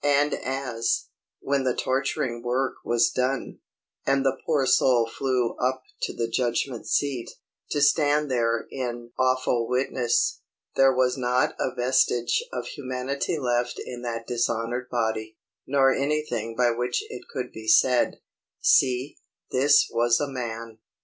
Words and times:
And 0.03 0.33
as, 0.33 1.09
when 1.41 1.63
the 1.63 1.75
torturing 1.75 2.41
work 2.41 2.77
was 2.83 3.11
done, 3.11 3.59
and 4.03 4.25
the 4.25 4.35
poor 4.47 4.65
soul 4.65 5.07
flew 5.07 5.53
up 5.61 5.83
to 6.01 6.13
the 6.15 6.27
judgment 6.27 6.87
seat, 6.87 7.29
to 7.69 7.81
stand 7.81 8.31
there 8.31 8.65
in 8.71 9.11
awful 9.19 9.67
witness, 9.69 10.41
there 10.75 10.91
was 10.91 11.19
not 11.19 11.53
a 11.59 11.75
vestige 11.75 12.41
of 12.51 12.65
humanity 12.65 13.37
left 13.37 13.77
in 13.77 14.01
that 14.01 14.25
dishonored 14.25 14.89
body, 14.89 15.37
nor 15.67 15.93
anything 15.93 16.55
by 16.55 16.71
which 16.71 17.03
it 17.11 17.21
could 17.31 17.51
be 17.51 17.67
said, 17.67 18.21
"See, 18.59 19.19
this 19.51 19.87
was 19.93 20.19
a 20.19 20.27
man!" 20.27 20.79